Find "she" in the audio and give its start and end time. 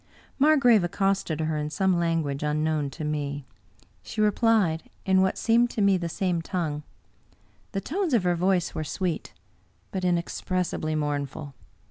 4.01-4.19